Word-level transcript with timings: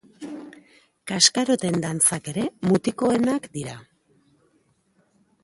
Kaskaroten 1.11 1.77
dantzak 1.83 2.31
ere 2.33 2.47
mutikoenak 2.71 3.47
dira. 3.59 3.77